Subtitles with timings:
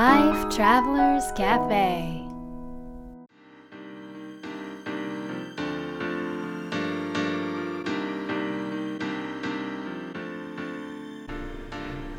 [0.00, 2.24] Life Travelers Cafe.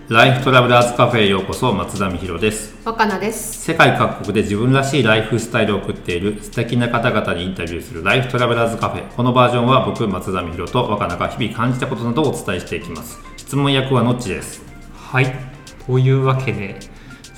[0.09, 2.75] ライフトラベラーズカフェへようこそ松田美弘です。
[2.85, 3.63] 若菜です。
[3.63, 9.11] 世界各国で自分らしいライフスタイルを送っている素敵な方々にインタビューするライフトラベラーズカフェ。
[9.15, 13.17] このバージョンは僕松田美弘と若菜が日々感じたことなどをお伝えしていきます。
[13.37, 14.61] 質問役はのっちです。
[14.93, 15.33] はい。
[15.87, 16.79] というわけで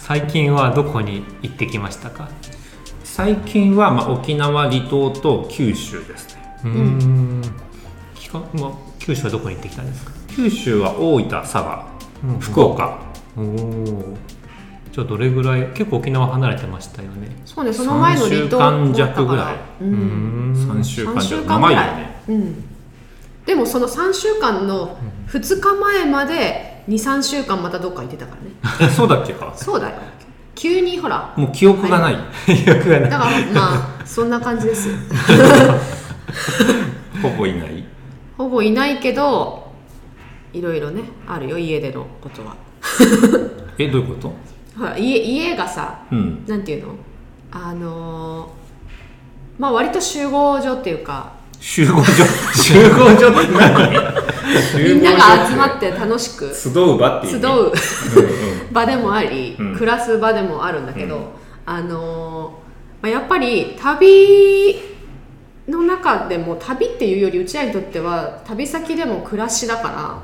[0.06, 2.28] 最近はどこに行ってきましたか？
[3.06, 6.58] 最近はまあ沖縄離島と九州ですね。
[6.66, 7.42] うーん。
[8.14, 10.12] きかまあ、九州はどこに行ってきたんですか？
[10.28, 11.88] 九州は大分佐賀
[12.26, 12.40] うん。
[12.40, 13.00] 福岡。
[13.38, 14.18] おお
[14.92, 17.30] じゃあどれぐらい結構沖縄離れてましたよね。
[17.46, 19.56] そうね、その前の離島3週間弱ぐらい。
[19.82, 19.86] う。
[19.86, 20.54] うん。
[20.54, 20.80] ん。
[20.82, 22.24] 3週間3じゃ週間ぐらい長いよね。
[22.28, 22.64] うん。
[23.46, 24.98] でもその3週間の
[25.30, 28.52] 2日前まで2、3週間またどっか行ってたからね。
[28.82, 29.96] え そうだっけかそうだよ。
[30.56, 31.34] 急にほら。
[31.36, 32.20] もう記憶がない、よ
[32.84, 34.96] くはないだからまあ、そんな感じですよ。
[37.22, 37.84] ほぼいない
[38.38, 39.72] ほぼいないけど、
[40.52, 42.56] いろいろね、あるよ、家でのことは。
[43.78, 44.34] えどういうこと？
[44.78, 46.96] ほら、家家がさ、うんなんていうの？
[47.52, 48.50] あのー
[49.60, 51.34] まあ割と集合所っていうか、
[51.66, 52.26] 集合所。
[52.62, 54.84] 集合所って何？
[54.84, 56.54] みんなが集まって楽しく。
[56.54, 58.74] 集う場っていう、ね、集う。
[58.74, 59.74] 場でもあり、うん。
[59.74, 61.24] 暮らす場でもあるんだけど、うん。
[61.66, 64.76] あのーまあ、やっぱり旅
[65.70, 70.22] の中でも旅っていうよりうちらにとっては旅先でも暮らしだから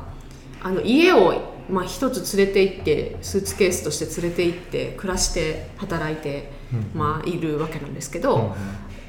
[0.61, 1.33] あの家を、
[1.69, 6.51] まあ、一つ連れて行ってスーツケースとして連れて行って暮らして働いて、
[6.93, 8.55] まあ、いるわけなんですけど、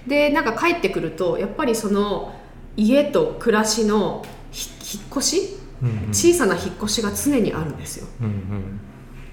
[0.06, 2.34] でなんか帰ってくるとやっぱりその
[2.76, 6.08] 家と暮らしのひ引っ越しうんうん。
[6.08, 8.06] 小さな引っ越しが常にあるんですよ。
[8.20, 8.80] うんうん。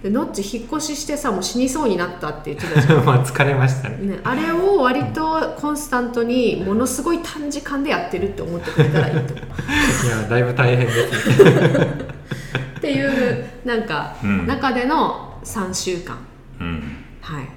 [0.03, 3.95] でノッチ引っ越ししてさもう死にそうになったって言ってたじゃ まあ疲れましたね。
[3.97, 9.33] ん、ね、あれを割とコンスタントにものすごい短時間でやってるって思ってくれたらいいと。
[9.33, 11.87] 思 ういやだいぶ大変ですね。
[12.77, 14.47] っていうなんか、うん。
[14.47, 16.17] 中での3週間、
[16.61, 16.83] うん。
[17.21, 17.47] はい、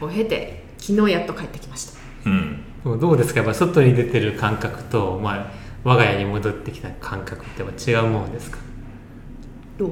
[0.00, 1.92] を経て昨日やっと帰ってきました。
[1.94, 1.99] うん
[2.84, 3.40] もうどうですか？
[3.40, 5.46] やっぱ外に出てる感覚と、まあ、
[5.84, 8.58] 我が家に戻ってきた感覚ってやっぱ違うものですか？
[9.78, 9.90] どう？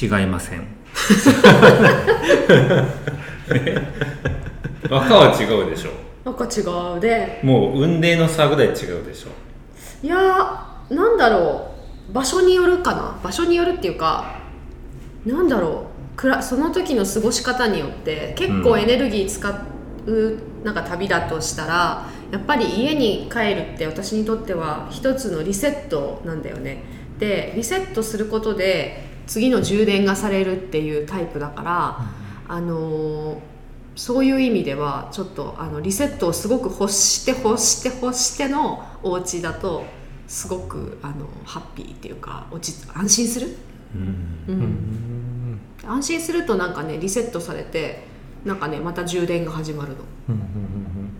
[0.00, 0.66] 違いません。
[4.90, 5.90] 若は違うでしょ
[6.24, 6.60] なんか違
[6.96, 7.40] うで。
[7.42, 9.28] もう運命の差ぐらい違うでしょ
[10.04, 11.68] いやーなんだろ
[12.10, 12.12] う。
[12.12, 13.18] 場所によるかな。
[13.22, 14.36] 場所によるっていうか
[15.24, 16.16] なんだろう。
[16.16, 19.48] くらその時の過ごし方によって結構エネルギー使
[20.06, 26.82] う、なんか旅だとしたらやっぱり家に帰るって私にとっては一つのリセットなんだよね。
[27.18, 31.98] でリセットすることで次の充電がされるっていうタイプだから、
[32.48, 33.38] あのー
[33.94, 39.84] そういう意味ではちょっとあのリセットをすごく欲して欲して欲してのお家だと
[40.26, 43.56] すごくあのハッピーっていうか落ち安心する、
[43.94, 44.44] うん。
[44.48, 45.60] うん。
[45.84, 48.04] 安心するとなんかねリセットされて
[48.44, 49.96] なんかねまた充電が始まるの。
[50.30, 51.12] うんうんうんうん。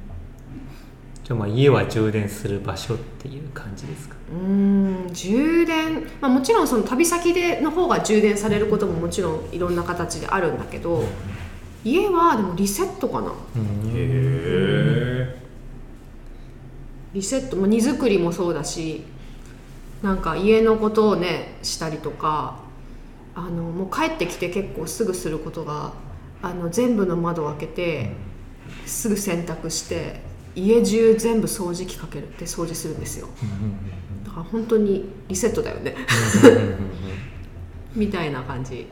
[1.25, 4.17] じゃあまあ家は充電する場所っていう感じですか？
[4.33, 11.05] うーん充電、まあ、もちろんその旅先での方が充電されることももちろんいろんな形であるんだけど
[11.85, 13.31] 家はでもリセットかな。
[13.31, 13.33] へ
[13.95, 15.43] え
[17.15, 19.05] リセット、まあ、荷造りもそうだし
[20.03, 22.57] なんか家のことをねしたりとか
[23.37, 25.93] あのもう帰ってきて結構すぐすることが
[26.43, 28.13] あの全部の窓を開けて
[28.85, 30.21] すぐ洗濯して
[30.55, 33.29] 家中全部掃除機かけるって掃除するんですよ。
[34.25, 35.95] だから本当にリセットだよね。
[37.95, 38.87] みたいな感じ。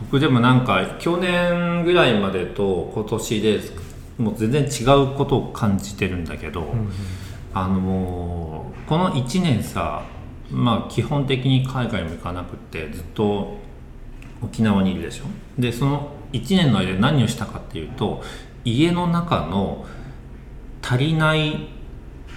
[0.00, 3.60] 僕でもなんか去年ぐらいまでと今年で
[4.18, 6.74] もう全然違うことを感じてるんだけど、
[7.52, 10.04] あのもうこの1年さ
[10.50, 13.58] まあ基本的に海外も行かなくってずっと
[14.42, 15.24] 沖縄にいるでしょ？
[15.60, 18.22] でその1年の間で何をしたかっていうと
[18.64, 19.86] 家の中の
[20.82, 21.68] 足りない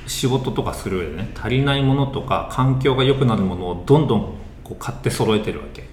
[0.08, 4.22] 仕事とかする上でね足りないものとか環境が良くなるものをどんどん
[4.64, 5.84] こう買って揃えてるわけ。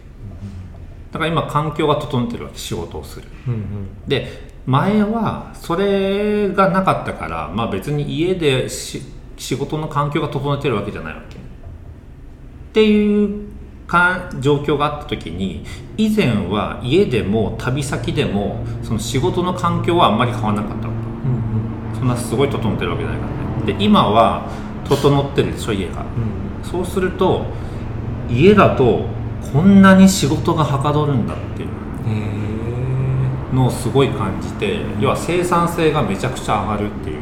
[1.12, 3.28] だから今環境が整ってるわけ仕事をする。
[3.46, 3.88] うんうん。
[4.06, 9.02] で前はそれがなかったから、まあ、別に家でし
[9.36, 11.36] 仕事の環境が整えてるわけじゃないわけ。
[11.36, 11.38] っ
[12.72, 13.49] ていう
[13.90, 15.64] か状況があった時に
[15.96, 20.94] 以前は家でも旅先でもその仕事の環境はあんまり変わらなかったわ
[21.92, 23.72] けそんなすごい整ってるわけじゃないからね。
[23.78, 24.48] で今は
[24.88, 26.02] 整ってるでしょ家が。
[26.02, 27.46] うんそうすると
[28.28, 29.06] 家だと
[29.52, 31.68] こんなに仕事がはかどるんだっていう。
[32.06, 37.20] へのをすごい感じて要は生産性がめちゃくちゃ上がるっていう。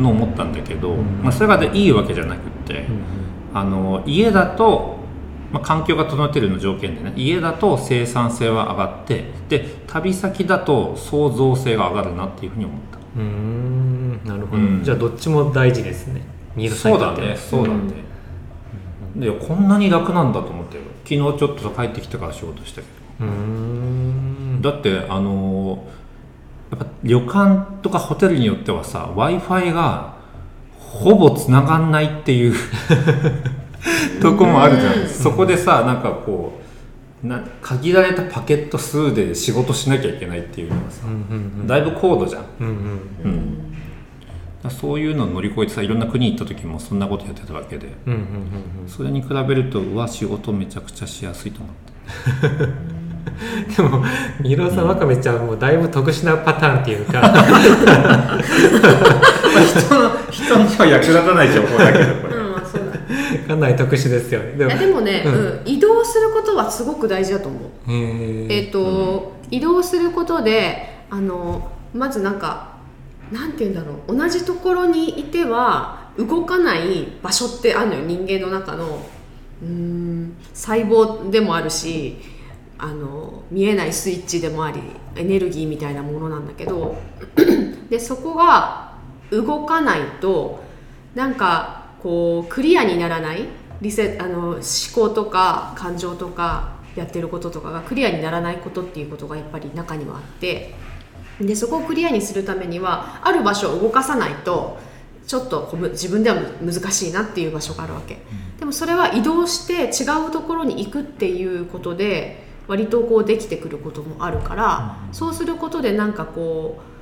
[0.00, 2.86] のを思ったんだけど、まあ、それがでいいわけじゃなくって、
[3.56, 4.96] あの家だと、
[5.50, 12.98] まあ、環境が整ってるの条件でね家だと生産性は上がってで旅先だと創造性が上がるなっていうふうに思った。
[12.98, 14.84] うーんなるほど、うん。
[14.84, 16.20] じゃあどっちも大事ですね。
[16.54, 17.80] ミールさんそうだねそうだね、
[19.16, 22.86] でこんなに楽なんだと思って昨日ちょっと帰ってきてから仕事したけ
[23.20, 24.60] うーん。
[24.60, 25.82] どだってあの
[26.70, 30.15] やっぱ旅館とかホテルによってはさ w i f i が
[30.96, 32.54] ほぼ繋がんないっていう。
[34.20, 35.08] とこもあるじゃん。
[35.08, 36.60] そこでさなんかこ
[37.22, 42.74] うな限られたパケット数で仕事しなきゃいけないっていうのがさうんうんだいぶ高度じゃん、うんうん
[44.64, 44.70] うん。
[44.70, 47.92] そういうのを乗り越えてさいろんな国行った時もそんなことやってたわけで。
[48.06, 48.26] うんうんうん
[48.88, 52.74] それに比べるとうわ仕事めちゃくちゃしやすいと思って うん
[53.74, 54.04] でも
[54.40, 57.20] ミールさんわかめちゃんもうだいぶ特殊なパターンっていうか
[59.80, 62.34] 人の人には役立たない情報だけどこれ。
[62.34, 63.38] うんそうだね。
[63.46, 64.52] かなり特殊ですよね。
[64.52, 65.32] でいやでもね、うう
[65.62, 67.92] ん移動することはすごく大事だと思う。
[67.92, 72.76] へえっ、と、移動することであのまずなんか
[73.30, 74.16] なんて言うんだろう。
[74.16, 79.06] 同じところにいては動かない場所ってあるのよ人間の中の。
[79.62, 82.18] うーん細胞でもあるし
[82.76, 84.82] あの見えないスイッチでもあり
[85.14, 86.96] エネルギーみたいなものなんだけど。
[87.88, 88.85] でそこが
[89.30, 90.62] 動かないと
[91.14, 93.44] なんかこうクリアにならない
[93.80, 94.60] リセあの思
[94.94, 100.74] 考とか感情とかやってることとかがクリアにならないことっていうことがやっぱり中にはあって
[101.40, 104.78] でそこをクリアにするためにはある場所を動かさないと
[105.26, 108.18] ちょっと自分ではむ難しいなっていう場所があるわけ、
[108.60, 116.95] でもそれは移動して違うところに行くっていうことで割とこうできてくることもあるから、そうすることでなんかこう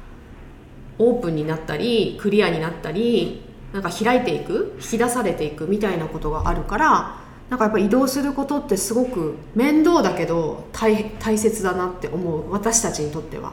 [0.99, 3.43] オープンになったりクリアになったり
[3.73, 13.53] なんか開いていく引き出されていくみたいなことがあるからなんかやっぱ移動することってすごく面倒だけど大大切だなって思う私たちにとっては。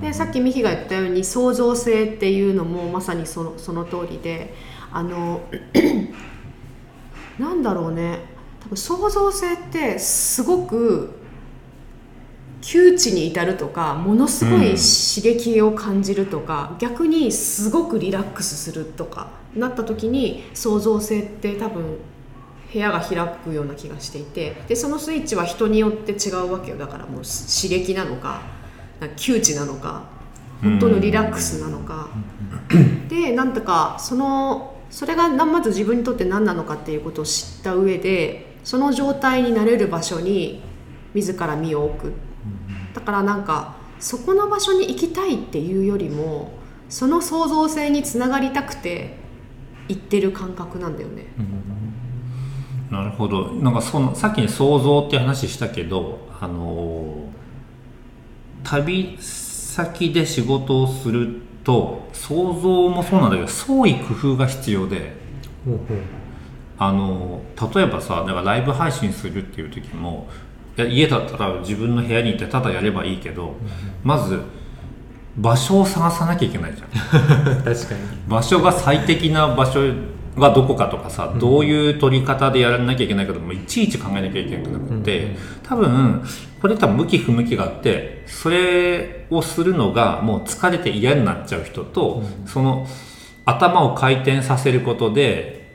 [0.00, 4.54] でさっきミヒが言ったように創造性っていうのもまさにそのその通りで
[4.90, 5.42] あの
[7.38, 8.18] なんだろうね
[8.60, 11.14] 多分創造性ってすごく
[12.60, 21.98] 窮地に至るとかものすごい刺激を感じるとか、逆にすごくリラックスするとかなった時に創造性って多分
[22.72, 26.76] 部屋が開くような気がしていてでそのスイッチは人によって違うわけよ。
[26.76, 28.42] だからもう刺激なのか
[29.16, 30.04] 窮地なのか
[30.60, 32.08] 本当のリラックスなのか、
[33.08, 40.60] でなんとかそのそれがなまず自分にとって何なのかっていうことを知った上でその状態になれる場所に
[41.14, 42.12] 自ら身を置く
[42.94, 46.52] だからなんかそこの場所に行きたいっていうよりも
[46.88, 49.16] その創造性につながりたくて
[49.88, 51.26] 行ってる感覚なんだよね。
[52.90, 53.52] なるほど。
[53.52, 57.28] なんかそのさっきに想像って話したけどあの
[58.64, 65.12] 旅先で仕事をすると想像もそうなんだけど創意工夫が必要で
[65.64, 65.98] ほうほう。
[66.78, 67.42] あの
[67.74, 70.28] 例えばさだからライブ配信するっていう時も
[70.84, 73.54] 家だったら自分の部屋にいてただやればいいけど、
[74.02, 74.40] まず
[75.36, 76.88] 場所を探さなきゃいけないじゃん。
[77.62, 78.00] 確かに。
[78.28, 79.80] 場所が最適な場所
[80.36, 86.22] がどこかとかさ、どういう取り方でやらなきゃいけないかとかもいちいち考えなきゃいけなくて、多分
[86.60, 92.86] これ多分向き不向きがあってそれをするのがもう疲れて嫌になっちゃう人と、その
[93.44, 95.72] 頭を回転させることで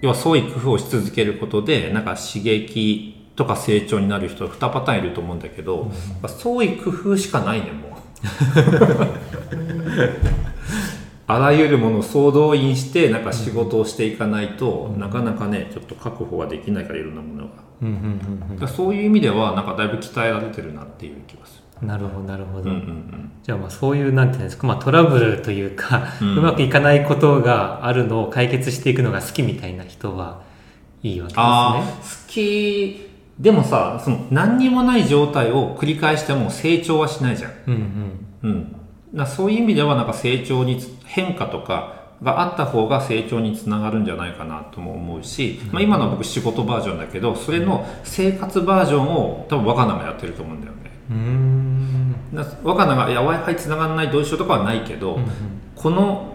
[0.00, 5.90] 要は創意工夫をし続けることでなんか刺激とか成長になる人2パターンいると思うんだけど、
[6.26, 7.90] 創意工夫しかないねもう。
[11.32, 17.50] あらゆるものを総動員してなんか仕事をしていかないと、なかなかねちょっと確保はできないからいろんなものが、
[17.82, 30.42] うんうんだからそういう意味ではなんかだいぶ鍛えられてるなっていう気がすうんなるほどなるほる、ど、うんうんうん、じゃあまあそういうなんていうんですか、まあ、トラブルというか、ううんまくいかないことがあるのを解決していくのが好きみたいな人は
[31.02, 31.80] いいわけですあね。
[31.80, 31.90] あ好
[32.26, 33.09] き
[33.40, 37.52] でもさその何にもない状態を繰り返しても成長はしないじゃん。
[37.66, 37.74] うん
[38.42, 38.50] うん。
[38.50, 38.76] うん、
[39.14, 50.90] だそういう意味ではなんか成長につ変化とかがあった方が成長につながるんじゃないかなとも思うし、まあ、今のは僕仕事バージョンだけどそれの生活バージョンを多分若菜がやってると思うんだよね。
[51.10, 52.16] うーん。
[52.62, 55.24] 若菜が「いや w i f i つながらないどうしよう」とかはないけど、うん。
[55.74, 56.34] この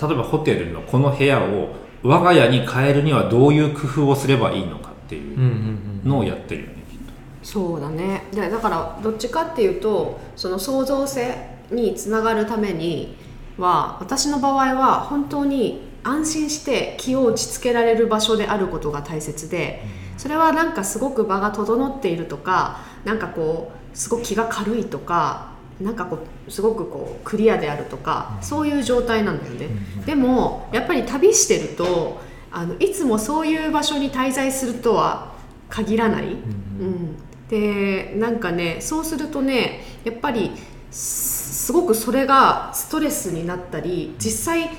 [0.00, 1.70] 例えばホテルのこの部屋を
[2.02, 7.12] 我が家に変えるにはどういう工夫をすればいいのかっていうのをやってるよねきっと。
[7.42, 8.24] そうだね。
[8.32, 11.34] でだからどっちかっていうとその創造性
[11.70, 13.16] につながるために
[13.56, 19.82] は私の場合は本当に安心して気を落ち着けられる場所であることが大切で
[20.16, 29.68] それはなんかすごく場が整っているとかなんかこうすごく気が軽いとかなんかこうすごくこうクリアであるとかそういう状態なんだよね。
[30.06, 35.32] でもやっぱり旅してるとあのいつもそういう場所に滞在するとは
[35.68, 37.16] 限らない、うん、
[37.48, 40.52] でなんかねそうするとねやっぱり
[40.90, 44.70] すすごくそれがストレスになったり実際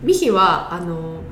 [0.00, 1.22] ミヒはあの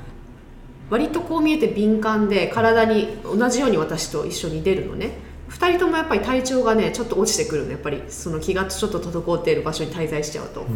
[0.90, 5.12] 割とこう見えて敏感で体に同じように私と一緒に出るのね
[5.50, 7.70] 2人ともやっぱり体調がねちょっと落ちてくるの。
[7.70, 10.66] やっぱりその気がちょっと滞っている場所に滞在しちゃうと、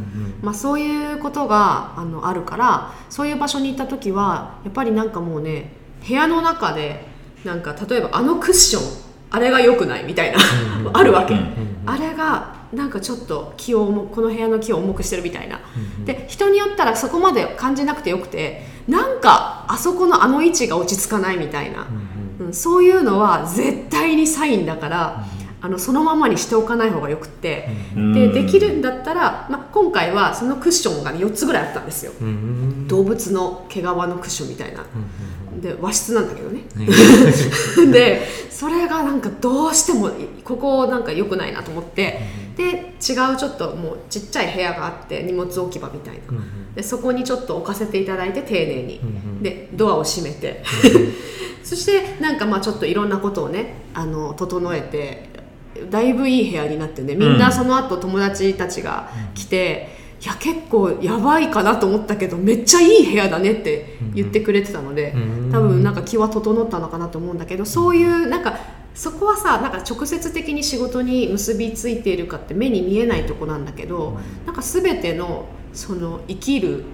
[0.42, 5.72] まあ、そういうことがあのあるからそういう場所に行った時はやっぱりなんかもうね
[6.06, 7.04] 部屋の中で
[7.44, 10.38] なんか例えばあのクッションあれが良くないみたいな
[10.92, 11.36] あるわけ、
[11.86, 15.60] あれがなんかちょっと気を重この部屋の気を重くしてるみたいな、
[16.04, 22.07] で人によったらそこまで感じなくてよくてなんかあそこのあの位置が落ち着かないみたいな、うん、
[22.52, 25.24] そういうのは絶対にサインだから、
[25.60, 27.68] あのそのままにしておかない方がよくって、
[28.14, 32.12] でできるんだったら、まあ、今回はそのクッションが、ね、4つぐらいあったんですよ、
[32.86, 34.84] 動物の毛皮のクッションみたいな、
[35.60, 36.62] で和室なんだけどね、
[37.90, 40.10] でそれがなんかどうしても
[40.44, 42.20] ここなんか良くないなと思って、
[42.56, 46.20] で違うちょっともうちっちゃい部屋があって荷物置き場みたいな、
[46.76, 49.00] でそこにちょっと置かせていただいて丁寧に、
[49.42, 50.62] でドアを閉めて、
[51.62, 55.28] そしてなんかまあちょっといろんなことをねあの整えて
[55.90, 59.88] だいぶいい部屋になってねみんなその後友達たちが来て、
[60.20, 65.14] いや結構やばいかなと思ったけどめっちゃいい部屋だねって言ってくれてたので、
[65.52, 68.58] 多分なんか気は整ったのかなと思うんだけどそういうなんか
[68.94, 76.84] そこはさなんか直接的に仕事に結びついているかって目に見えないとこなんだけど、なんか全てのその生きる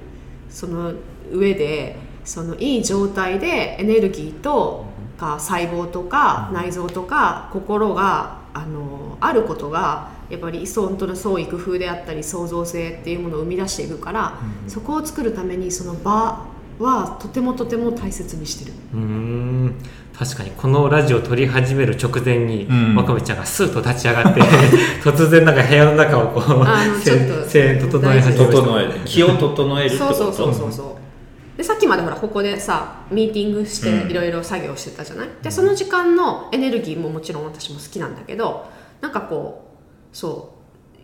[0.50, 0.92] その
[1.32, 4.86] 上でそのいい状態でエネルギーと
[5.18, 16.46] か細胞とか内臓とか心があのあることがやっぱり本当の創意工夫であったり創造性っていうものを生み出していくから、そこを作るためにその場
[16.78, 18.72] はとてもとても大切にしてる。
[18.94, 19.74] うーん。
[20.18, 22.94] 確かにこのラジオ撮り始める直前に、うん。
[22.96, 24.40] わかめちゃんがスーッと立ち上がって
[25.04, 28.62] 突然なんか部屋の中をこうあのちょっとせ整え始めました。
[28.62, 28.92] 整える。
[29.04, 30.14] 気を整えるってこと？
[30.14, 31.03] そうそうそうそうそう
[31.56, 38.68] でさっきまでほらここでさミーティングしていろいろ作業してたじゃない、でその時間のエネルギーももちろん私も好きなんだけど
[39.00, 39.70] なんかこ
[40.12, 40.54] うそう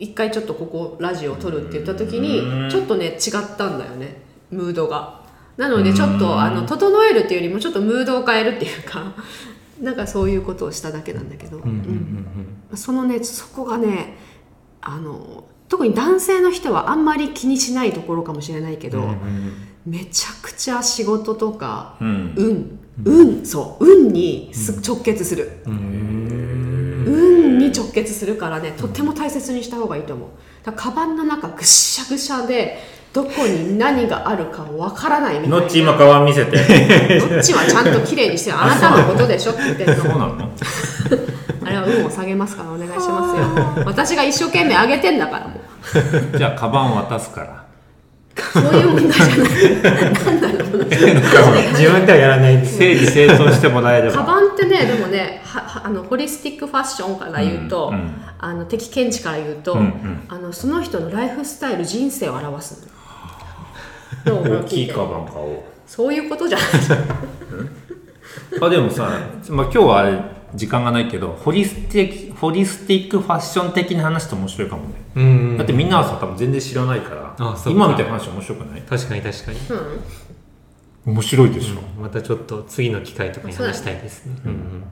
[0.01, 2.23] 一回ちょっとここラジオを撮るって言った時うん。
[2.67, 5.21] にちょっとね違ったんだよねムードが。
[5.57, 9.15] なのでちょっとあの整えるっていうよりもちょっとムードを変えるっていうか
[9.79, 12.27] なんかそういうことをしただけなんだけど、うん
[12.75, 14.17] そのねそこがね
[14.81, 19.03] あの特に男性の人はあんまり気にしないところかもしれないけど、
[19.91, 22.33] めちゃくちゃ仕事とか、うん。
[22.37, 22.79] 運。
[23.05, 23.85] 運そう。
[23.85, 30.29] 運にす直結する、運に直結するからねとっても大切にした方がいいと思う。
[30.65, 32.79] だからカバンの中ぐっしゃぐしゃで
[33.13, 35.59] どこに何があるかわからないみたいな。
[35.61, 36.53] のっち今カバン見せて。
[37.19, 39.53] どっちはちゃんと綺麗にしてるあなたのことでしょ？
[39.53, 40.03] って言ってるの。
[40.03, 40.51] そうなの？
[41.65, 43.03] あれは運を下げますからお願いしま
[43.75, 43.85] すよ。
[43.87, 45.55] 私が一生懸命あげてんだからも
[46.35, 46.39] う。
[46.39, 47.65] じゃあカバン渡すから
[48.53, 50.13] そういう問題じゃない。
[50.13, 50.85] なんだろうな。
[50.85, 58.25] 自分ではやらない整理整頓してもらえればカバンってねでもねははあのホリスティックファッションから言うと、うんうん。
[58.39, 62.89] あの敵見地から言うと、うんうんあのその人のライフスタイル人生を表す
[64.25, 65.63] 大きいカバン買おう。
[65.87, 66.69] そういうことじゃない。
[68.61, 69.11] あでもさ、
[69.49, 70.19] まあ、今日はあれ
[70.55, 77.85] 時間がないけどホリスティホリスティックファッション的な話って面白いかもね、うんだってみんなはさ多分全然知らないからあそうか。
[77.85, 78.83] 今みたいな話面白くない？
[78.83, 79.59] 確かに確かに、
[81.07, 84.37] 面白いでしょ、またちょっと次の機会とかに話したいですね。
[84.45, 84.85] うん。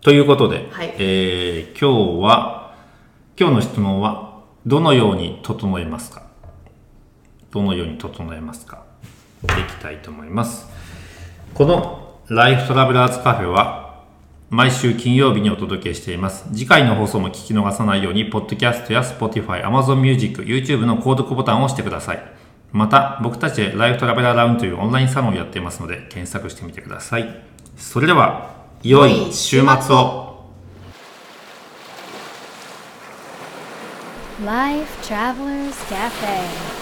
[0.00, 0.94] ということで、はい。
[0.98, 2.74] えー今日は
[3.38, 6.22] 今日の質問はどのように整えますか？
[7.52, 8.84] どのように整えますか？
[9.42, 10.68] でいきたいと思います。
[11.54, 13.89] このライフトラベラーズカフェは
[14.50, 16.44] 毎週金曜日にお届けしています。
[16.52, 22.22] 次回の放送も聞き逃さないようにポッドキャストや Spotify、Amazon Music、YouTube の購読ボタンを押してください。
[22.72, 27.44] また僕たちでライフトラベラーラウンドというオンラインサロンをやっていますので検索してみてください。
[27.76, 28.50] それでは
[28.82, 30.46] 良い週末を。
[34.44, 36.79] Life Travelers Cafe